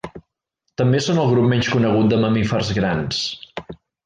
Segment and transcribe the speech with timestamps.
[0.81, 3.23] També són el grup menys conegut de mamífers grans.